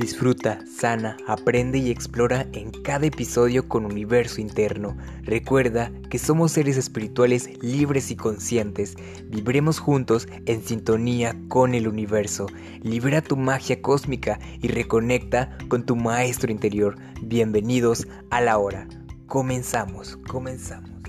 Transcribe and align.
Disfruta, 0.00 0.60
sana, 0.66 1.18
aprende 1.26 1.76
y 1.76 1.90
explora 1.90 2.46
en 2.54 2.70
cada 2.70 3.04
episodio 3.04 3.68
con 3.68 3.84
universo 3.84 4.40
interno. 4.40 4.96
Recuerda 5.24 5.92
que 6.08 6.18
somos 6.18 6.52
seres 6.52 6.78
espirituales 6.78 7.50
libres 7.62 8.10
y 8.10 8.16
conscientes. 8.16 8.96
Vibremos 9.26 9.78
juntos 9.78 10.26
en 10.46 10.62
sintonía 10.62 11.36
con 11.48 11.74
el 11.74 11.86
universo. 11.86 12.46
Libera 12.82 13.20
tu 13.20 13.36
magia 13.36 13.82
cósmica 13.82 14.40
y 14.62 14.68
reconecta 14.68 15.58
con 15.68 15.84
tu 15.84 15.96
maestro 15.96 16.50
interior. 16.50 16.96
Bienvenidos 17.20 18.08
a 18.30 18.40
la 18.40 18.56
hora. 18.56 18.88
Comenzamos, 19.26 20.16
comenzamos. 20.16 20.99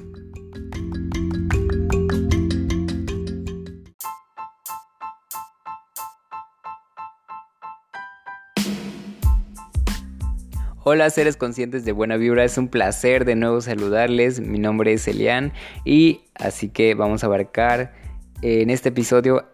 Hola 10.83 11.11
seres 11.11 11.37
conscientes 11.37 11.85
de 11.85 11.91
buena 11.91 12.17
vibra, 12.17 12.43
es 12.43 12.57
un 12.57 12.67
placer 12.67 13.23
de 13.23 13.35
nuevo 13.35 13.61
saludarles, 13.61 14.39
mi 14.39 14.57
nombre 14.57 14.93
es 14.93 15.07
Elian 15.07 15.53
y 15.85 16.21
así 16.33 16.69
que 16.69 16.95
vamos 16.95 17.23
a 17.23 17.27
abarcar 17.27 17.93
en 18.41 18.71
este 18.71 18.89
episodio 18.89 19.45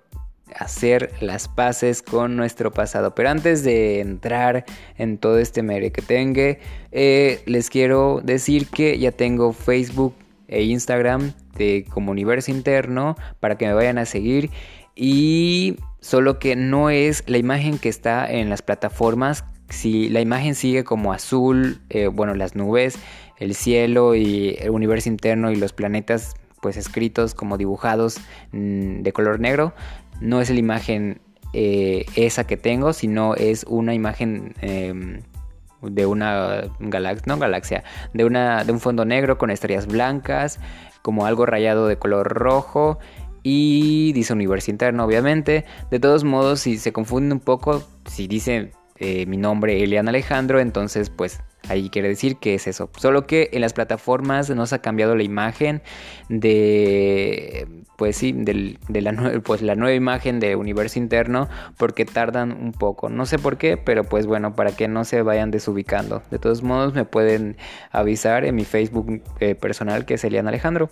hacer 0.55 1.11
las 1.19 1.49
paces 1.49 2.01
con 2.01 2.37
nuestro 2.37 2.71
pasado. 2.71 3.13
Pero 3.13 3.29
antes 3.29 3.65
de 3.65 3.99
entrar 3.99 4.63
en 4.97 5.17
todo 5.17 5.37
este 5.37 5.63
merequetengue, 5.63 6.61
eh, 6.93 7.41
les 7.45 7.69
quiero 7.69 8.21
decir 8.23 8.67
que 8.69 8.97
ya 8.97 9.11
tengo 9.11 9.51
Facebook 9.51 10.15
e 10.47 10.63
Instagram 10.63 11.33
de 11.57 11.85
como 11.89 12.11
universo 12.11 12.51
interno 12.51 13.17
para 13.41 13.57
que 13.57 13.67
me 13.67 13.73
vayan 13.73 13.97
a 13.97 14.05
seguir 14.05 14.49
y 14.95 15.75
solo 15.99 16.39
que 16.39 16.55
no 16.55 16.89
es 16.89 17.25
la 17.27 17.37
imagen 17.37 17.79
que 17.79 17.89
está 17.89 18.31
en 18.31 18.49
las 18.49 18.61
plataformas 18.61 19.43
si 19.69 20.09
la 20.09 20.21
imagen 20.21 20.55
sigue 20.55 20.83
como 20.83 21.13
azul, 21.13 21.81
eh, 21.89 22.07
bueno, 22.07 22.33
las 22.35 22.55
nubes, 22.55 22.99
el 23.37 23.55
cielo 23.55 24.15
y 24.15 24.55
el 24.59 24.69
universo 24.69 25.09
interno 25.09 25.51
y 25.51 25.55
los 25.55 25.73
planetas 25.73 26.35
pues 26.61 26.77
escritos 26.77 27.35
como 27.35 27.57
dibujados 27.57 28.19
mm, 28.51 29.01
de 29.01 29.13
color 29.13 29.39
negro, 29.39 29.73
no 30.21 30.41
es 30.41 30.49
la 30.49 30.57
imagen 30.57 31.21
eh, 31.53 32.05
esa 32.15 32.45
que 32.45 32.57
tengo, 32.57 32.93
sino 32.93 33.35
es 33.35 33.65
una 33.67 33.93
imagen 33.93 34.53
em, 34.61 35.21
de 35.81 36.05
una 36.05 36.63
galaxia, 36.79 37.23
no 37.27 37.37
galaxia, 37.37 37.83
de, 38.13 38.25
una, 38.25 38.63
de 38.63 38.71
un 38.71 38.79
fondo 38.79 39.05
negro 39.05 39.37
con 39.37 39.51
estrellas 39.51 39.87
blancas, 39.87 40.59
como 41.01 41.25
algo 41.25 41.45
rayado 41.45 41.87
de 41.87 41.97
color 41.97 42.27
rojo 42.27 42.99
y 43.43 44.11
dice 44.13 44.33
universo 44.33 44.71
interno 44.71 45.05
obviamente. 45.05 45.63
De 45.89 45.99
todos 45.99 46.23
modos, 46.23 46.59
si 46.59 46.77
se 46.77 46.91
confunden 46.91 47.33
un 47.33 47.39
poco, 47.39 47.83
si 48.05 48.27
dice 48.27 48.71
eh, 48.99 49.25
mi 49.25 49.37
nombre 49.37 49.83
Elian 49.83 50.07
Alejandro, 50.07 50.59
entonces 50.59 51.09
pues 51.09 51.41
ahí 51.69 51.89
quiere 51.89 52.07
decir 52.07 52.37
que 52.37 52.55
es 52.55 52.67
eso. 52.67 52.89
Solo 52.97 53.27
que 53.27 53.49
en 53.53 53.61
las 53.61 53.73
plataformas 53.73 54.49
no 54.49 54.65
se 54.65 54.75
ha 54.75 54.79
cambiado 54.79 55.15
la 55.15 55.23
imagen 55.23 55.81
de, 56.29 57.67
pues 57.95 58.17
sí, 58.17 58.31
de 58.33 59.01
la, 59.01 59.41
pues 59.43 59.61
la 59.61 59.75
nueva 59.75 59.93
imagen 59.93 60.39
de 60.39 60.55
Universo 60.55 60.99
Interno 60.99 61.47
porque 61.77 62.05
tardan 62.05 62.51
un 62.51 62.71
poco. 62.71 63.09
No 63.09 63.25
sé 63.25 63.37
por 63.37 63.57
qué, 63.57 63.77
pero 63.77 64.03
pues 64.03 64.25
bueno, 64.25 64.55
para 64.55 64.71
que 64.71 64.87
no 64.87 65.05
se 65.05 65.21
vayan 65.21 65.51
desubicando. 65.51 66.23
De 66.31 66.39
todos 66.39 66.63
modos 66.63 66.93
me 66.93 67.05
pueden 67.05 67.57
avisar 67.91 68.45
en 68.45 68.55
mi 68.55 68.65
Facebook 68.65 69.21
eh, 69.39 69.55
personal 69.55 70.05
que 70.05 70.15
es 70.15 70.23
Elian 70.23 70.47
Alejandro. 70.47 70.89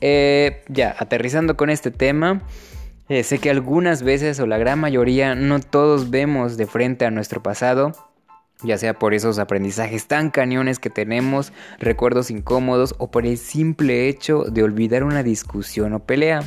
Eh, 0.00 0.62
ya, 0.68 0.96
aterrizando 0.98 1.56
con 1.56 1.70
este 1.70 1.92
tema. 1.92 2.42
Eh, 3.12 3.24
sé 3.24 3.40
que 3.40 3.50
algunas 3.50 4.02
veces 4.02 4.40
o 4.40 4.46
la 4.46 4.56
gran 4.56 4.80
mayoría 4.80 5.34
no 5.34 5.60
todos 5.60 6.08
vemos 6.08 6.56
de 6.56 6.66
frente 6.66 7.04
a 7.04 7.10
nuestro 7.10 7.42
pasado, 7.42 7.92
ya 8.62 8.78
sea 8.78 8.94
por 8.94 9.12
esos 9.12 9.38
aprendizajes 9.38 10.06
tan 10.06 10.30
cañones 10.30 10.78
que 10.78 10.88
tenemos, 10.88 11.52
recuerdos 11.78 12.30
incómodos 12.30 12.94
o 12.96 13.10
por 13.10 13.26
el 13.26 13.36
simple 13.36 14.08
hecho 14.08 14.44
de 14.44 14.62
olvidar 14.62 15.04
una 15.04 15.22
discusión 15.22 15.92
o 15.92 15.98
pelea. 15.98 16.40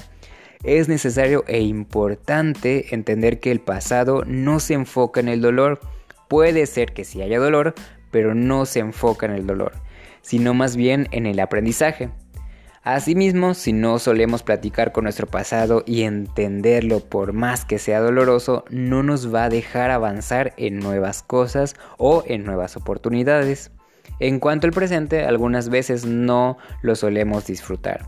Es 0.64 0.90
necesario 0.90 1.44
e 1.46 1.62
importante 1.62 2.96
entender 2.96 3.40
que 3.40 3.52
el 3.52 3.60
pasado 3.60 4.24
no 4.26 4.60
se 4.60 4.74
enfoca 4.74 5.20
en 5.20 5.28
el 5.28 5.42
dolor. 5.42 5.80
Puede 6.28 6.66
ser 6.66 6.94
que 6.94 7.06
sí 7.06 7.22
haya 7.22 7.38
dolor, 7.38 7.76
pero 8.10 8.34
no 8.34 8.66
se 8.66 8.80
enfoca 8.80 9.28
en 9.28 9.34
el 9.34 9.46
dolor, 9.46 9.74
sino 10.24 10.56
más 10.56 10.76
bien 10.76 11.10
en 11.12 11.28
el 11.28 11.40
aprendizaje. 11.42 12.10
Asimismo, 12.86 13.56
si 13.56 13.74
no 13.74 13.98
solemos 13.98 14.44
platicar 14.44 14.92
con 14.92 15.06
nuestro 15.06 15.26
pasado 15.26 15.82
y 15.88 16.04
entenderlo 16.04 17.00
por 17.00 17.34
más 17.34 17.66
que 17.66 17.80
sea 17.80 18.00
doloroso, 18.00 18.64
no 18.70 19.02
nos 19.02 19.34
va 19.34 19.46
a 19.46 19.50
dejar 19.50 19.90
avanzar 19.90 20.54
en 20.58 20.78
nuevas 20.78 21.24
cosas 21.24 21.74
o 21.98 22.24
en 22.28 22.44
nuevas 22.44 22.78
oportunidades. 22.78 23.72
En 24.20 24.40
cuanto 24.40 24.68
al 24.68 24.74
presente, 24.74 25.26
algunas 25.26 25.70
veces 25.70 26.06
no 26.06 26.60
lo 26.84 26.96
solemos 26.96 27.48
disfrutar. 27.48 28.06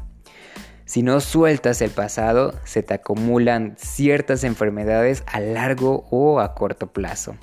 Si 0.85 1.01
no 1.01 1.21
sueltas 1.21 1.81
el 1.81 1.89
pasado, 1.89 2.53
se 2.63 2.83
te 2.83 2.93
acumulan 2.93 3.73
ciertas 3.77 4.43
enfermedades 4.43 5.23
a 5.25 5.39
largo 5.39 6.05
o 6.11 6.39
a 6.39 6.53
corto 6.53 6.93
plazo 6.93 7.35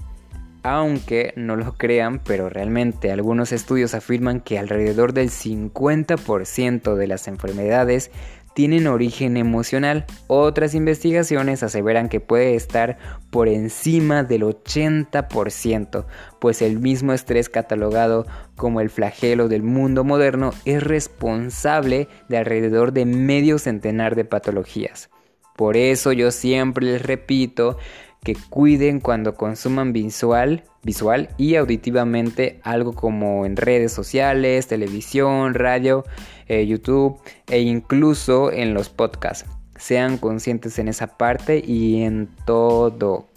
aunque 0.65 1.35
no 1.37 1.57
lo 1.57 1.75
crean, 1.75 2.19
pero 2.19 2.49
realmente 2.49 3.13
algunos 3.13 3.53
estudios 3.53 3.95
afirman 3.95 4.41
que 4.41 4.59
alrededor 4.59 5.13
del 5.13 5.29
50% 5.29 6.95
de 6.97 7.07
las 7.07 7.29
enfermedades 7.29 8.11
tienen 8.55 8.87
origen 8.87 9.37
emocional. 9.37 10.07
Otras 10.27 10.75
investigaciones 10.75 11.63
aseveran 11.63 12.09
que 12.09 12.21
puede 12.21 12.55
estar 12.55 12.97
por 13.31 13.49
encima 13.49 14.25
del 14.25 14.43
80%, 14.43 16.07
pues 16.41 16.63
el 16.63 16.81
mismo 16.81 17.13
estrés 17.13 17.51
catalogado 17.51 18.27
como 18.57 18.81
el 18.81 18.89
flagelo 18.89 19.49
del 19.49 19.63
mundo 19.63 20.03
moderno 20.03 20.53
es 20.65 20.83
responsable 20.83 22.09
de 22.31 22.39
alrededor 22.39 22.93
de 22.93 23.05
medio 23.05 23.59
centenar 23.59 24.15
de 24.15 24.25
patologías. 24.25 25.11
Por 25.57 25.77
eso 25.77 26.13
yo 26.13 26.31
siempre 26.31 26.87
les 26.87 27.03
repito 27.03 27.77
que 28.25 28.35
cuiden 28.49 29.01
cuando 29.01 29.35
consuman 29.37 29.93
visual, 29.93 30.65
visual 30.83 31.29
y 31.37 31.57
auditivamente 31.57 32.59
algo 32.65 32.95
como 32.95 33.45
en 33.47 33.57
redes 33.57 33.93
sociales, 33.93 34.67
televisión, 34.67 35.55
radio, 35.55 36.05
eh, 36.49 36.67
YouTube 36.67 37.21
e 37.47 37.61
incluso 37.61 38.51
en 38.51 38.75
los 38.75 38.89
podcasts. 38.89 39.49
Sean 39.77 40.17
conscientes 40.19 40.79
en 40.79 40.89
esa 40.89 41.19
parte 41.19 41.63
y 41.65 42.03
en 42.03 42.29
todo. 42.47 43.29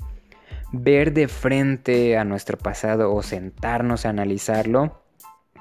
Ver 0.72 1.14
de 1.14 1.28
frente 1.28 2.18
a 2.18 2.24
nuestro 2.24 2.58
pasado 2.58 3.14
o 3.14 3.24
sentarnos 3.24 4.06
a 4.06 4.10
analizarlo 4.10 5.02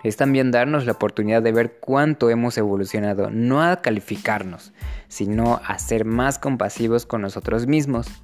es 0.05 0.17
también 0.17 0.53
darnos 0.53 0.87
la 0.87 0.93
oportunidad 0.93 1.43
de 1.43 1.51
ver 1.51 1.79
cuánto 1.81 2.31
hemos 2.31 2.57
evolucionado, 2.59 3.31
no 3.31 3.63
a 3.63 3.83
calificarnos, 3.83 4.73
sino 5.09 5.61
a 5.67 5.79
ser 5.81 6.05
más 6.05 6.39
compasivos 6.39 7.07
con 7.07 7.23
nosotros 7.23 7.67
mismos 7.67 8.23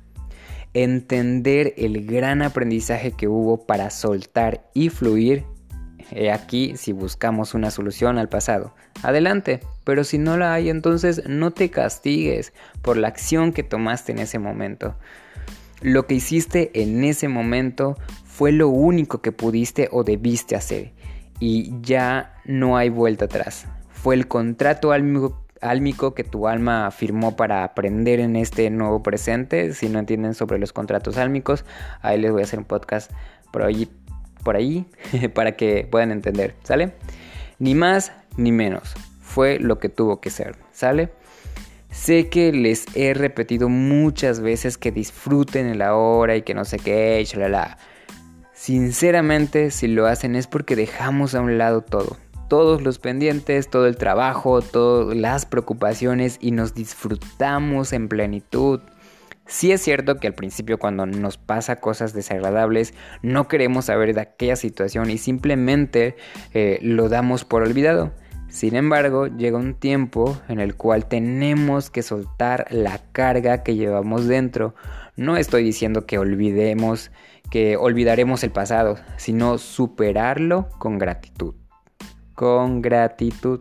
entender 0.74 1.74
el 1.76 2.06
gran 2.06 2.42
aprendizaje 2.42 3.12
que 3.12 3.28
hubo 3.28 3.66
para 3.66 3.90
soltar 3.90 4.68
y 4.74 4.88
fluir. 4.88 5.44
He 6.10 6.30
aquí 6.30 6.76
si 6.76 6.92
buscamos 6.92 7.54
una 7.54 7.70
solución 7.70 8.18
al 8.18 8.28
pasado. 8.28 8.74
Adelante, 9.02 9.60
pero 9.84 10.04
si 10.04 10.18
no 10.18 10.36
la 10.36 10.52
hay, 10.52 10.68
entonces 10.68 11.22
no 11.28 11.50
te 11.50 11.70
castigues 11.70 12.52
por 12.82 12.96
la 12.96 13.08
acción 13.08 13.52
que 13.52 13.62
tomaste 13.62 14.12
en 14.12 14.18
ese 14.18 14.38
momento. 14.38 14.94
Lo 15.80 16.06
que 16.06 16.14
hiciste 16.14 16.70
en 16.82 17.02
ese 17.04 17.28
momento 17.28 17.96
fue 18.24 18.52
lo 18.52 18.68
único 18.68 19.20
que 19.20 19.32
pudiste 19.32 19.88
o 19.90 20.04
debiste 20.04 20.54
hacer 20.54 20.92
y 21.40 21.72
ya 21.80 22.36
no 22.44 22.76
hay 22.76 22.88
vuelta 22.88 23.24
atrás. 23.24 23.66
Fue 23.90 24.14
el 24.14 24.28
contrato 24.28 24.92
álmico 24.92 25.41
álmico 25.62 26.14
que 26.14 26.24
tu 26.24 26.48
alma 26.48 26.90
firmó 26.90 27.36
para 27.36 27.64
aprender 27.64 28.20
en 28.20 28.36
este 28.36 28.68
nuevo 28.70 29.02
presente. 29.02 29.72
Si 29.72 29.88
no 29.88 29.98
entienden 29.98 30.34
sobre 30.34 30.58
los 30.58 30.72
contratos 30.72 31.16
álmicos, 31.16 31.64
ahí 32.02 32.20
les 32.20 32.30
voy 32.32 32.42
a 32.42 32.44
hacer 32.44 32.58
un 32.58 32.64
podcast 32.64 33.10
por 33.52 33.62
ahí, 34.56 34.86
para 35.34 35.56
que 35.56 35.86
puedan 35.90 36.10
entender, 36.10 36.54
¿sale? 36.62 36.94
Ni 37.58 37.74
más 37.74 38.12
ni 38.36 38.52
menos. 38.52 38.94
Fue 39.20 39.58
lo 39.58 39.78
que 39.78 39.88
tuvo 39.88 40.20
que 40.20 40.30
ser, 40.30 40.56
¿sale? 40.72 41.10
Sé 41.90 42.28
que 42.28 42.52
les 42.52 42.86
he 42.96 43.14
repetido 43.14 43.68
muchas 43.68 44.40
veces 44.40 44.78
que 44.78 44.90
disfruten 44.90 45.66
el 45.66 45.82
ahora 45.82 46.36
y 46.36 46.42
que 46.42 46.54
no 46.54 46.64
sé 46.64 46.78
qué, 46.78 47.24
Sinceramente, 48.52 49.70
si 49.70 49.88
lo 49.88 50.06
hacen 50.06 50.36
es 50.36 50.46
porque 50.46 50.76
dejamos 50.76 51.34
a 51.34 51.40
un 51.40 51.58
lado 51.58 51.82
todo 51.82 52.16
todos 52.52 52.82
los 52.82 52.98
pendientes, 52.98 53.70
todo 53.70 53.86
el 53.86 53.96
trabajo, 53.96 54.60
todas 54.60 55.16
las 55.16 55.46
preocupaciones 55.46 56.36
y 56.38 56.50
nos 56.50 56.74
disfrutamos 56.74 57.94
en 57.94 58.08
plenitud. 58.08 58.80
Sí 59.46 59.72
es 59.72 59.80
cierto 59.80 60.16
que 60.16 60.26
al 60.26 60.34
principio 60.34 60.78
cuando 60.78 61.06
nos 61.06 61.38
pasa 61.38 61.76
cosas 61.76 62.12
desagradables 62.12 62.92
no 63.22 63.48
queremos 63.48 63.86
saber 63.86 64.14
de 64.14 64.20
aquella 64.20 64.56
situación 64.56 65.08
y 65.08 65.16
simplemente 65.16 66.14
eh, 66.52 66.78
lo 66.82 67.08
damos 67.08 67.46
por 67.46 67.62
olvidado. 67.62 68.12
Sin 68.50 68.76
embargo, 68.76 69.28
llega 69.28 69.56
un 69.56 69.72
tiempo 69.72 70.36
en 70.50 70.60
el 70.60 70.74
cual 70.74 71.06
tenemos 71.06 71.88
que 71.88 72.02
soltar 72.02 72.66
la 72.68 73.00
carga 73.12 73.62
que 73.62 73.76
llevamos 73.76 74.28
dentro. 74.28 74.74
No 75.16 75.38
estoy 75.38 75.64
diciendo 75.64 76.04
que 76.04 76.18
olvidemos 76.18 77.12
que 77.50 77.78
olvidaremos 77.78 78.44
el 78.44 78.50
pasado, 78.50 78.98
sino 79.16 79.56
superarlo 79.56 80.68
con 80.78 80.98
gratitud. 80.98 81.54
Con 82.34 82.82
gratitud. 82.82 83.60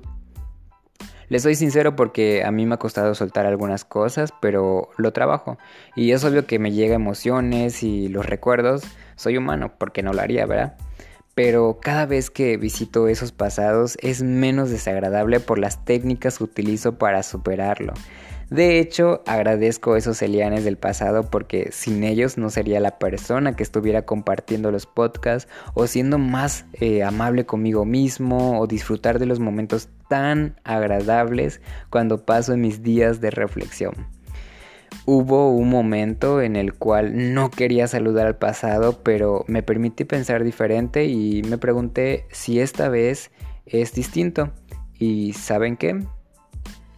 Les 1.29 1.43
soy 1.43 1.55
sincero 1.55 1.95
porque 1.95 2.43
a 2.43 2.51
mí 2.51 2.65
me 2.65 2.75
ha 2.75 2.77
costado 2.77 3.15
soltar 3.15 3.45
algunas 3.45 3.85
cosas, 3.85 4.33
pero 4.41 4.89
lo 4.97 5.13
trabajo. 5.13 5.57
Y 5.95 6.11
es 6.11 6.25
obvio 6.25 6.45
que 6.45 6.59
me 6.59 6.73
llega 6.73 6.95
emociones 6.95 7.83
y 7.83 8.09
los 8.09 8.25
recuerdos. 8.25 8.83
Soy 9.15 9.37
humano, 9.37 9.71
porque 9.77 10.03
no 10.03 10.11
lo 10.11 10.21
haría, 10.21 10.45
¿verdad? 10.45 10.75
Pero 11.33 11.79
cada 11.81 12.05
vez 12.05 12.29
que 12.29 12.57
visito 12.57 13.07
esos 13.07 13.31
pasados 13.31 13.97
es 14.01 14.21
menos 14.21 14.69
desagradable 14.69 15.39
por 15.39 15.57
las 15.57 15.85
técnicas 15.85 16.37
que 16.37 16.43
utilizo 16.43 16.97
para 16.97 17.23
superarlo. 17.23 17.93
De 18.51 18.79
hecho, 18.79 19.23
agradezco 19.25 19.95
esos 19.95 20.21
Elianes 20.21 20.65
del 20.65 20.75
pasado 20.75 21.29
porque 21.29 21.69
sin 21.71 22.03
ellos 22.03 22.37
no 22.37 22.49
sería 22.49 22.81
la 22.81 22.99
persona 22.99 23.55
que 23.55 23.63
estuviera 23.63 24.01
compartiendo 24.01 24.71
los 24.71 24.85
podcasts 24.85 25.49
o 25.73 25.87
siendo 25.87 26.17
más 26.17 26.65
eh, 26.73 27.01
amable 27.01 27.45
conmigo 27.45 27.85
mismo 27.85 28.59
o 28.59 28.67
disfrutar 28.67 29.19
de 29.19 29.25
los 29.25 29.39
momentos 29.39 29.87
tan 30.09 30.59
agradables 30.65 31.61
cuando 31.89 32.25
paso 32.25 32.51
en 32.51 32.59
mis 32.59 32.83
días 32.83 33.21
de 33.21 33.31
reflexión. 33.31 33.93
Hubo 35.05 35.51
un 35.51 35.69
momento 35.69 36.41
en 36.41 36.57
el 36.57 36.73
cual 36.73 37.33
no 37.33 37.51
quería 37.51 37.87
saludar 37.87 38.27
al 38.27 38.35
pasado, 38.35 38.99
pero 39.01 39.45
me 39.47 39.63
permití 39.63 40.03
pensar 40.03 40.43
diferente 40.43 41.05
y 41.05 41.41
me 41.43 41.57
pregunté 41.57 42.25
si 42.31 42.59
esta 42.59 42.89
vez 42.89 43.31
es 43.65 43.93
distinto. 43.93 44.51
¿Y 44.99 45.31
saben 45.31 45.77
qué? 45.77 46.03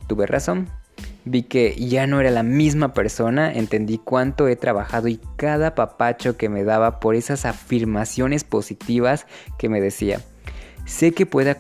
Tuve 0.08 0.26
razón. 0.26 0.83
Vi 1.26 1.44
que 1.44 1.76
ya 1.76 2.06
no 2.06 2.20
era 2.20 2.32
la 2.32 2.44
misma 2.44 2.94
persona, 2.94 3.54
entendí 3.54 3.98
cuánto 3.98 4.48
he 4.48 4.56
trabajado 4.56 5.08
y 5.08 5.20
cada 5.38 5.74
papacho 5.74 6.36
que 6.36 6.50
me 6.50 6.64
daba 6.64 7.00
por 7.00 7.16
esas 7.16 7.46
afirmaciones 7.46 8.44
positivas 8.44 9.26
que 9.58 9.70
me 9.70 9.80
decía. 9.80 10.20
Sé 10.86 11.14
que 11.14 11.26
pues, 11.26 11.56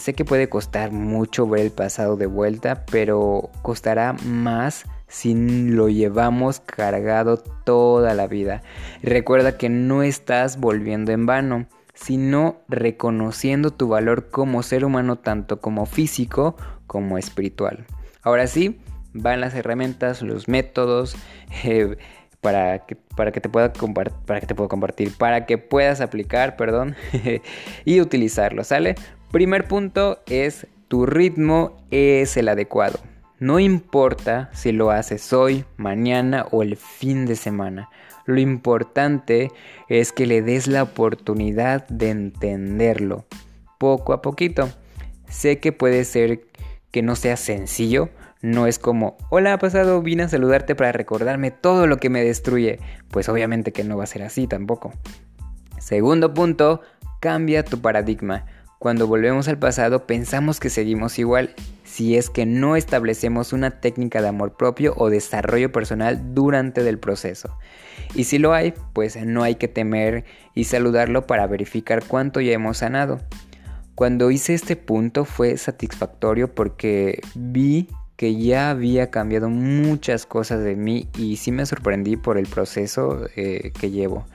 sé 0.00 0.14
que 0.14 0.24
puede 0.24 0.48
costar 0.48 0.92
mucho 0.92 1.48
ver 1.48 1.62
el 1.62 1.72
pasado 1.72 2.16
de 2.16 2.26
vuelta, 2.26 2.84
pero 2.90 3.50
costará 3.62 4.12
más 4.24 4.84
si 5.08 5.34
lo 5.34 5.88
llevamos 5.88 6.60
cargado 6.60 7.38
toda 7.38 8.14
la 8.14 8.28
vida. 8.28 8.62
Recuerda 9.02 9.56
que 9.56 9.68
no 9.68 10.02
estás 10.02 10.60
volviendo 10.60 11.10
en 11.10 11.26
vano, 11.26 11.66
sino 11.94 12.58
reconociendo 12.68 13.72
tu 13.72 13.88
valor 13.88 14.30
como 14.30 14.62
ser 14.62 14.84
humano 14.84 15.16
tanto 15.16 15.60
como 15.60 15.86
físico 15.86 16.56
como 16.86 17.18
espiritual. 17.18 17.86
Ahora 18.28 18.46
sí, 18.46 18.78
van 19.14 19.40
las 19.40 19.54
herramientas, 19.54 20.20
los 20.20 20.48
métodos 20.48 21.16
eh, 21.64 21.96
para, 22.42 22.84
que, 22.84 22.94
para, 22.94 23.32
que 23.32 23.40
te 23.40 23.48
pueda 23.48 23.72
para 23.72 24.40
que 24.40 24.46
te 24.46 24.54
compartir, 24.54 25.16
para 25.16 25.46
que 25.46 25.56
puedas 25.56 26.02
aplicar, 26.02 26.54
perdón, 26.58 26.94
y 27.86 28.02
utilizarlo, 28.02 28.64
¿sale? 28.64 28.96
Primer 29.32 29.66
punto 29.66 30.18
es 30.26 30.66
tu 30.88 31.06
ritmo 31.06 31.78
es 31.90 32.36
el 32.36 32.50
adecuado. 32.50 32.98
No 33.38 33.60
importa 33.60 34.50
si 34.52 34.72
lo 34.72 34.90
haces 34.90 35.32
hoy, 35.32 35.64
mañana 35.78 36.44
o 36.50 36.62
el 36.62 36.76
fin 36.76 37.24
de 37.24 37.34
semana. 37.34 37.88
Lo 38.26 38.40
importante 38.40 39.50
es 39.88 40.12
que 40.12 40.26
le 40.26 40.42
des 40.42 40.66
la 40.66 40.82
oportunidad 40.82 41.88
de 41.88 42.10
entenderlo 42.10 43.24
poco 43.78 44.12
a 44.12 44.20
poquito. 44.20 44.68
Sé 45.30 45.60
que 45.60 45.72
puede 45.72 46.04
ser 46.04 46.42
que 46.90 47.02
no 47.02 47.16
sea 47.16 47.36
sencillo, 47.36 48.10
no 48.40 48.66
es 48.66 48.78
como, 48.78 49.16
hola 49.30 49.58
pasado, 49.58 50.00
vine 50.00 50.24
a 50.24 50.28
saludarte 50.28 50.74
para 50.74 50.92
recordarme 50.92 51.50
todo 51.50 51.86
lo 51.86 51.96
que 51.96 52.10
me 52.10 52.22
destruye. 52.22 52.78
Pues 53.10 53.28
obviamente 53.28 53.72
que 53.72 53.84
no 53.84 53.96
va 53.96 54.04
a 54.04 54.08
ser 54.08 54.22
así 54.22 54.46
tampoco. 54.46 54.92
Segundo 55.78 56.34
punto, 56.34 56.80
cambia 57.20 57.64
tu 57.64 57.80
paradigma. 57.80 58.46
Cuando 58.78 59.08
volvemos 59.08 59.48
al 59.48 59.58
pasado 59.58 60.06
pensamos 60.06 60.60
que 60.60 60.70
seguimos 60.70 61.18
igual 61.18 61.54
si 61.82 62.16
es 62.16 62.30
que 62.30 62.46
no 62.46 62.76
establecemos 62.76 63.52
una 63.52 63.80
técnica 63.80 64.22
de 64.22 64.28
amor 64.28 64.56
propio 64.56 64.94
o 64.96 65.10
desarrollo 65.10 65.72
personal 65.72 66.32
durante 66.32 66.88
el 66.88 66.98
proceso. 66.98 67.58
Y 68.14 68.24
si 68.24 68.38
lo 68.38 68.52
hay, 68.52 68.72
pues 68.92 69.16
no 69.16 69.42
hay 69.42 69.56
que 69.56 69.66
temer 69.66 70.24
y 70.54 70.64
saludarlo 70.64 71.26
para 71.26 71.48
verificar 71.48 72.04
cuánto 72.06 72.40
ya 72.40 72.52
hemos 72.52 72.78
sanado. 72.78 73.20
Cuando 73.96 74.30
hice 74.30 74.54
este 74.54 74.76
punto 74.76 75.24
fue 75.24 75.56
satisfactorio 75.56 76.54
porque 76.54 77.20
vi 77.34 77.88
que 78.18 78.34
ya 78.34 78.70
había 78.70 79.12
cambiado 79.12 79.48
muchas 79.48 80.26
cosas 80.26 80.64
de 80.64 80.74
mí 80.74 81.08
y 81.16 81.36
sí 81.36 81.52
me 81.52 81.64
sorprendí 81.64 82.16
por 82.16 82.36
el 82.36 82.48
proceso 82.48 83.28
eh, 83.36 83.70
que 83.78 83.92
llevo 83.92 84.26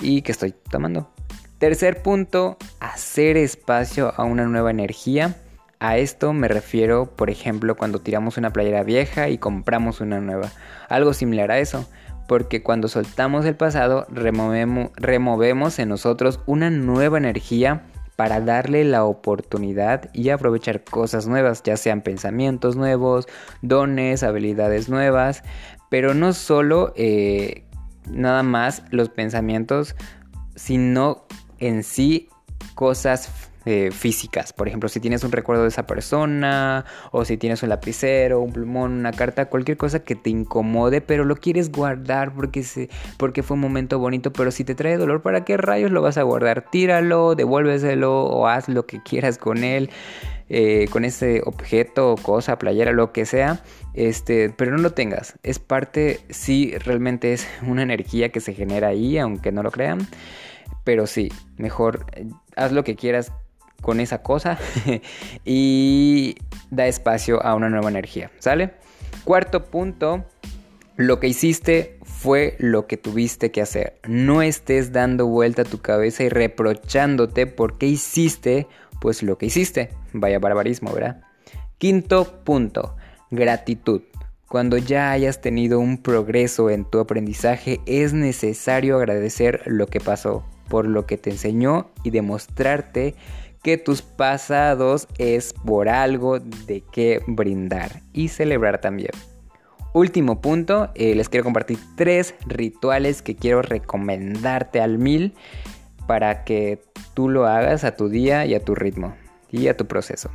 y 0.00 0.22
que 0.22 0.32
estoy 0.32 0.54
tomando. 0.70 1.10
Tercer 1.58 2.02
punto, 2.02 2.56
hacer 2.80 3.36
espacio 3.36 4.14
a 4.16 4.24
una 4.24 4.46
nueva 4.46 4.70
energía. 4.70 5.36
A 5.78 5.98
esto 5.98 6.32
me 6.32 6.48
refiero, 6.48 7.14
por 7.14 7.28
ejemplo, 7.28 7.76
cuando 7.76 8.00
tiramos 8.00 8.38
una 8.38 8.50
playera 8.54 8.82
vieja 8.82 9.28
y 9.28 9.36
compramos 9.36 10.00
una 10.00 10.18
nueva. 10.18 10.50
Algo 10.88 11.12
similar 11.12 11.50
a 11.50 11.58
eso, 11.58 11.86
porque 12.26 12.62
cuando 12.62 12.88
soltamos 12.88 13.44
el 13.44 13.56
pasado, 13.56 14.06
removemos, 14.08 14.90
removemos 14.96 15.78
en 15.78 15.90
nosotros 15.90 16.40
una 16.46 16.70
nueva 16.70 17.18
energía 17.18 17.82
para 18.16 18.40
darle 18.40 18.84
la 18.84 19.04
oportunidad 19.04 20.10
y 20.12 20.30
aprovechar 20.30 20.84
cosas 20.84 21.26
nuevas, 21.26 21.62
ya 21.62 21.76
sean 21.76 22.02
pensamientos 22.02 22.76
nuevos, 22.76 23.26
dones, 23.62 24.22
habilidades 24.22 24.88
nuevas, 24.88 25.42
pero 25.88 26.14
no 26.14 26.32
solo 26.32 26.92
eh, 26.96 27.64
nada 28.10 28.42
más 28.42 28.82
los 28.90 29.08
pensamientos, 29.08 29.96
sino 30.54 31.26
en 31.58 31.82
sí 31.82 32.28
cosas 32.74 33.51
eh, 33.64 33.90
físicas. 33.92 34.52
Por 34.52 34.68
ejemplo, 34.68 34.88
si 34.88 34.98
tienes 34.98 35.22
un 35.24 35.32
recuerdo 35.32 35.62
de 35.62 35.68
esa 35.68 35.86
persona, 35.86 36.84
o 37.12 37.24
si 37.24 37.36
tienes 37.36 37.62
un 37.62 37.68
lapicero, 37.68 38.40
un 38.40 38.52
plumón, 38.52 38.92
una 38.92 39.12
carta, 39.12 39.46
cualquier 39.46 39.76
cosa 39.76 40.02
que 40.02 40.16
te 40.16 40.30
incomode, 40.30 41.00
pero 41.00 41.24
lo 41.24 41.36
quieres 41.36 41.70
guardar 41.70 42.34
porque, 42.34 42.62
se, 42.62 42.88
porque 43.18 43.42
fue 43.42 43.54
un 43.54 43.60
momento 43.60 43.98
bonito, 43.98 44.32
pero 44.32 44.50
si 44.50 44.64
te 44.64 44.74
trae 44.74 44.96
dolor, 44.96 45.22
¿para 45.22 45.44
qué 45.44 45.56
rayos 45.56 45.90
lo 45.90 46.02
vas 46.02 46.18
a 46.18 46.22
guardar? 46.22 46.70
Tíralo, 46.70 47.34
devuélveselo 47.34 48.24
o 48.24 48.46
haz 48.48 48.68
lo 48.68 48.86
que 48.86 49.02
quieras 49.02 49.38
con 49.38 49.64
él. 49.64 49.90
Eh, 50.54 50.86
con 50.90 51.06
ese 51.06 51.40
objeto, 51.46 52.14
cosa, 52.20 52.58
playera, 52.58 52.92
lo 52.92 53.10
que 53.10 53.24
sea, 53.24 53.62
este, 53.94 54.50
pero 54.50 54.72
no 54.72 54.78
lo 54.82 54.90
tengas. 54.90 55.38
Es 55.42 55.58
parte, 55.58 56.20
sí, 56.28 56.74
realmente 56.84 57.32
es 57.32 57.48
una 57.66 57.82
energía 57.82 58.28
que 58.30 58.40
se 58.40 58.52
genera 58.52 58.88
ahí, 58.88 59.16
aunque 59.16 59.50
no 59.50 59.62
lo 59.62 59.70
crean. 59.70 60.06
Pero 60.84 61.06
sí, 61.06 61.32
mejor 61.56 62.04
eh, 62.12 62.26
haz 62.54 62.72
lo 62.72 62.84
que 62.84 62.96
quieras 62.96 63.32
con 63.82 64.00
esa 64.00 64.22
cosa 64.22 64.58
y 65.44 66.36
da 66.70 66.86
espacio 66.86 67.44
a 67.44 67.54
una 67.54 67.68
nueva 67.68 67.90
energía, 67.90 68.30
¿sale? 68.38 68.72
Cuarto 69.24 69.66
punto, 69.66 70.24
lo 70.96 71.20
que 71.20 71.28
hiciste 71.28 71.98
fue 72.02 72.56
lo 72.58 72.86
que 72.86 72.96
tuviste 72.96 73.50
que 73.50 73.60
hacer. 73.60 73.98
No 74.08 74.40
estés 74.40 74.92
dando 74.92 75.26
vuelta 75.26 75.62
a 75.62 75.66
tu 75.66 75.80
cabeza 75.80 76.24
y 76.24 76.30
reprochándote 76.30 77.46
por 77.46 77.76
qué 77.76 77.86
hiciste 77.86 78.66
pues 79.00 79.22
lo 79.22 79.36
que 79.36 79.46
hiciste. 79.46 79.90
Vaya 80.12 80.38
barbarismo, 80.38 80.92
¿verdad? 80.92 81.22
Quinto 81.78 82.44
punto, 82.44 82.96
gratitud. 83.30 84.02
Cuando 84.48 84.76
ya 84.76 85.10
hayas 85.10 85.40
tenido 85.40 85.80
un 85.80 85.98
progreso 85.98 86.70
en 86.70 86.84
tu 86.84 87.00
aprendizaje, 87.00 87.80
es 87.86 88.12
necesario 88.12 88.96
agradecer 88.96 89.62
lo 89.66 89.86
que 89.86 89.98
pasó 89.98 90.44
por 90.68 90.86
lo 90.86 91.06
que 91.06 91.18
te 91.18 91.30
enseñó 91.30 91.90
y 92.02 92.10
demostrarte 92.10 93.14
que 93.62 93.78
tus 93.78 94.02
pasados 94.02 95.08
es 95.18 95.52
por 95.52 95.88
algo 95.88 96.40
de 96.40 96.82
qué 96.92 97.20
brindar 97.26 98.02
y 98.12 98.28
celebrar 98.28 98.80
también. 98.80 99.12
Último 99.94 100.40
punto, 100.40 100.90
eh, 100.94 101.14
les 101.14 101.28
quiero 101.28 101.44
compartir 101.44 101.78
tres 101.96 102.34
rituales 102.46 103.22
que 103.22 103.36
quiero 103.36 103.62
recomendarte 103.62 104.80
al 104.80 104.98
mil 104.98 105.34
para 106.06 106.44
que 106.44 106.82
tú 107.14 107.28
lo 107.28 107.46
hagas 107.46 107.84
a 107.84 107.96
tu 107.96 108.08
día 108.08 108.46
y 108.46 108.54
a 108.54 108.64
tu 108.64 108.74
ritmo 108.74 109.14
y 109.50 109.68
a 109.68 109.76
tu 109.76 109.86
proceso. 109.86 110.30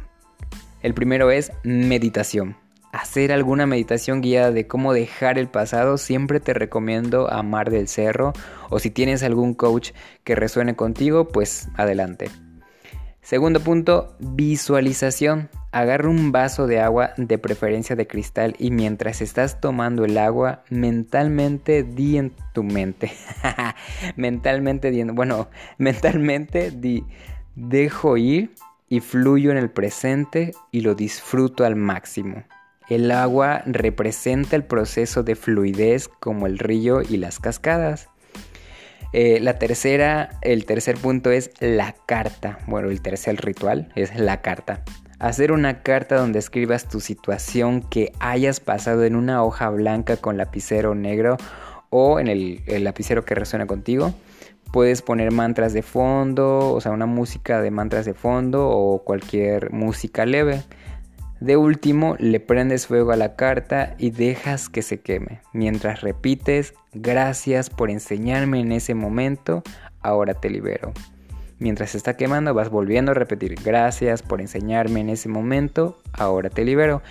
El 0.81 0.93
primero 0.93 1.31
es 1.31 1.51
meditación 1.63 2.55
hacer 2.91 3.31
alguna 3.31 3.65
meditación 3.65 4.21
guiada 4.21 4.51
de 4.51 4.67
cómo 4.67 4.93
dejar 4.93 5.37
el 5.37 5.47
pasado, 5.47 5.97
siempre 5.97 6.39
te 6.39 6.53
recomiendo 6.53 7.31
a 7.31 7.43
Mar 7.43 7.69
del 7.69 7.87
Cerro 7.87 8.33
o 8.69 8.79
si 8.79 8.89
tienes 8.89 9.23
algún 9.23 9.53
coach 9.53 9.91
que 10.23 10.35
resuene 10.35 10.75
contigo, 10.75 11.27
pues 11.27 11.69
adelante. 11.75 12.29
Segundo 13.27 13.59
punto, 13.59 14.15
visualización. 14.19 15.49
Agarra 15.73 16.07
un 16.07 16.31
vaso 16.31 16.65
de 16.65 16.79
agua 16.79 17.11
de 17.17 17.37
preferencia 17.37 17.93
de 17.97 18.07
cristal 18.07 18.55
y 18.57 18.71
mientras 18.71 19.19
estás 19.21 19.59
tomando 19.59 20.05
el 20.05 20.17
agua, 20.17 20.63
mentalmente 20.69 21.83
di 21.83 22.17
en 22.17 22.31
tu 22.53 22.63
mente. 22.63 23.11
mentalmente 24.15 24.91
di, 24.91 25.03
bueno, 25.03 25.49
mentalmente 25.77 26.71
di, 26.71 27.03
dejo 27.53 28.15
ir 28.15 28.51
y 28.87 29.01
fluyo 29.01 29.51
en 29.51 29.57
el 29.57 29.71
presente 29.71 30.53
y 30.71 30.79
lo 30.79 30.95
disfruto 30.95 31.65
al 31.65 31.75
máximo. 31.75 32.45
El 32.87 33.11
agua 33.11 33.61
representa 33.65 34.55
el 34.55 34.63
proceso 34.63 35.23
de 35.23 35.35
fluidez 35.35 36.07
como 36.07 36.47
el 36.47 36.57
río 36.59 37.01
y 37.01 37.17
las 37.17 37.39
cascadas. 37.39 38.07
Eh, 39.13 39.39
la 39.39 39.57
tercera, 39.57 40.29
el 40.41 40.65
tercer 40.65 40.97
punto 40.97 41.31
es 41.31 41.51
la 41.59 41.95
carta. 42.05 42.59
Bueno, 42.67 42.89
el 42.89 43.01
tercer 43.01 43.37
ritual 43.43 43.89
es 43.95 44.17
la 44.19 44.41
carta. 44.41 44.81
Hacer 45.19 45.51
una 45.51 45.81
carta 45.81 46.17
donde 46.17 46.39
escribas 46.39 46.87
tu 46.87 46.99
situación 46.99 47.81
que 47.81 48.11
hayas 48.19 48.59
pasado 48.59 49.03
en 49.05 49.15
una 49.15 49.43
hoja 49.43 49.69
blanca 49.69 50.17
con 50.17 50.37
lapicero 50.37 50.93
negro 50.93 51.37
o 51.89 52.19
en 52.19 52.27
el, 52.27 52.61
el 52.67 52.83
lapicero 52.83 53.25
que 53.25 53.33
resuena 53.33 53.65
contigo. 53.65 54.13
Puedes 54.71 55.01
poner 55.01 55.31
mantras 55.31 55.73
de 55.73 55.81
fondo, 55.81 56.73
o 56.73 56.81
sea, 56.81 56.91
una 56.91 57.05
música 57.05 57.61
de 57.61 57.71
mantras 57.71 58.05
de 58.05 58.13
fondo 58.13 58.67
o 58.69 59.03
cualquier 59.03 59.71
música 59.71 60.25
leve. 60.25 60.61
De 61.39 61.55
último, 61.55 62.15
le 62.17 62.39
prendes 62.39 62.87
fuego 62.87 63.11
a 63.11 63.15
la 63.15 63.35
carta 63.35 63.95
y 63.99 64.09
dejas 64.09 64.69
que 64.69 64.81
se 64.81 65.01
queme, 65.01 65.41
mientras 65.53 66.01
repites, 66.01 66.73
gracias 66.93 67.69
por 67.69 67.91
enseñarme 67.91 68.59
en 68.59 68.71
ese 68.71 68.95
momento, 68.95 69.61
ahora 70.01 70.33
te 70.33 70.49
libero. 70.49 70.93
Mientras 71.59 71.91
se 71.91 71.97
está 71.97 72.15
quemando 72.15 72.53
vas 72.53 72.69
volviendo 72.69 73.11
a 73.11 73.15
repetir, 73.15 73.55
gracias 73.63 74.23
por 74.23 74.41
enseñarme 74.41 75.01
en 75.01 75.09
ese 75.09 75.29
momento, 75.29 75.99
ahora 76.13 76.49
te 76.49 76.65
libero. 76.65 77.01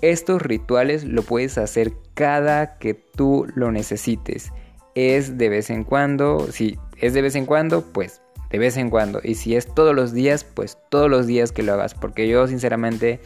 Estos 0.00 0.40
rituales 0.40 1.04
lo 1.04 1.22
puedes 1.22 1.58
hacer 1.58 1.92
cada 2.14 2.78
que 2.78 2.94
tú 2.94 3.46
lo 3.54 3.72
necesites. 3.72 4.52
Es 4.94 5.36
de 5.36 5.48
vez 5.50 5.68
en 5.70 5.84
cuando, 5.84 6.50
si 6.50 6.78
es 6.98 7.12
de 7.12 7.22
vez 7.22 7.34
en 7.36 7.46
cuando, 7.46 7.82
pues 7.92 8.22
de 8.50 8.58
vez 8.58 8.76
en 8.76 8.90
cuando. 8.90 9.20
Y 9.22 9.34
si 9.34 9.56
es 9.56 9.66
todos 9.74 9.94
los 9.94 10.12
días, 10.12 10.44
pues 10.44 10.78
todos 10.90 11.10
los 11.10 11.26
días 11.26 11.52
que 11.52 11.62
lo 11.62 11.74
hagas. 11.74 11.94
Porque 11.94 12.28
yo 12.28 12.46
sinceramente 12.48 13.20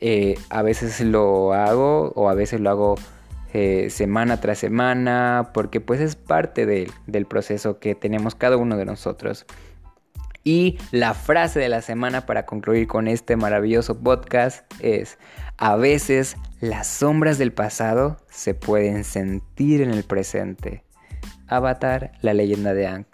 eh, 0.00 0.36
a 0.48 0.62
veces 0.62 1.00
lo 1.00 1.52
hago 1.52 2.12
o 2.14 2.28
a 2.28 2.34
veces 2.34 2.60
lo 2.60 2.70
hago 2.70 2.94
eh, 3.52 3.88
semana 3.90 4.40
tras 4.40 4.58
semana. 4.58 5.50
Porque 5.52 5.80
pues 5.80 6.00
es 6.00 6.16
parte 6.16 6.66
del 6.66 7.26
proceso 7.26 7.78
que 7.78 7.94
tenemos 7.94 8.34
cada 8.34 8.56
uno 8.56 8.76
de 8.76 8.84
nosotros. 8.84 9.46
Y 10.42 10.78
la 10.90 11.12
frase 11.12 11.60
de 11.60 11.68
la 11.68 11.82
semana 11.82 12.24
para 12.24 12.46
concluir 12.46 12.86
con 12.86 13.08
este 13.08 13.36
maravilloso 13.36 13.98
podcast 13.98 14.64
es, 14.80 15.18
a 15.58 15.76
veces 15.76 16.36
las 16.60 16.86
sombras 16.86 17.36
del 17.36 17.52
pasado 17.52 18.16
se 18.30 18.54
pueden 18.54 19.04
sentir 19.04 19.82
en 19.82 19.90
el 19.90 20.02
presente. 20.02 20.82
Avatar, 21.46 22.12
la 22.22 22.32
leyenda 22.32 22.72
de 22.72 22.86
Aang. 22.86 23.09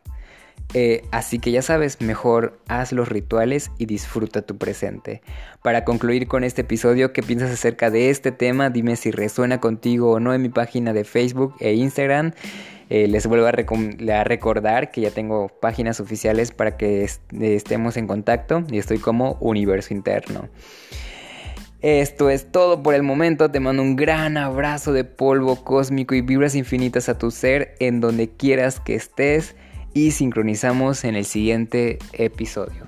Eh, 0.75 1.04
así 1.11 1.38
que 1.38 1.52
ya 1.52 1.62
sabes, 1.62 2.00
mejor 2.00 2.58
haz 2.68 2.92
los 2.92 3.08
rituales 3.08 3.70
y 3.78 3.87
disfruta 3.87 4.42
tu 4.42 4.58
presente. 4.58 5.23
Para 5.62 5.85
concluir 5.85 6.28
con 6.28 6.44
este 6.44 6.62
episodio, 6.62 7.12
¿qué 7.12 7.23
piensas 7.23 7.50
acerca 7.50 7.90
de 7.90 8.11
este 8.11 8.32
tema? 8.32 8.70
Dime 8.70 8.96
si 8.96 9.11
resuena 9.11 9.61
contigo 9.61 10.12
o 10.12 10.20
no 10.20 10.35
en 10.35 10.42
mi 10.42 10.49
página 10.49 10.92
de 10.92 11.04
Facebook 11.04 11.54
e 11.61 11.75
Instagram. 11.75 12.32
Eh, 12.88 13.08
les 13.08 13.26
vuelvo 13.26 13.46
a, 13.46 14.25
recordar 14.25 14.92
que 14.92 15.00
ya 15.00 15.11
tengo 15.11 15.49
páginas 15.49 15.99
oficiales 15.99 16.52
para 16.52 16.76
que 16.76 17.08
estemos 17.32 17.96
en 17.96 18.06
contacto 18.06 18.62
y 18.70 18.78
estoy 18.78 18.99
como 18.99 19.37
Universo 19.40 19.92
Interno. 19.92 20.49
Esto 21.82 22.30
es 22.30 22.50
todo 22.50 22.82
por 22.82 22.94
el 22.94 23.02
momento. 23.02 23.50
Te 23.50 23.61
mando 23.61 23.82
un 23.82 23.96
gran 23.96 24.37
abrazo 24.37 24.92
de 24.92 25.04
polvo 25.04 25.64
cósmico 25.64 26.14
y 26.14 26.20
vibras 26.20 26.54
infinitas 26.54 27.08
a 27.08 27.18
tu 27.18 27.30
ser 27.30 27.75
en 27.80 28.00
donde 28.00 28.28
quieras 28.30 28.80
que 28.80 28.94
estés 28.94 29.56
y 29.96 30.10
sincronizamos 30.10 31.04
en 31.04 31.16
el 31.16 31.24
siguiente 31.24 31.98
episodio. 32.12 32.84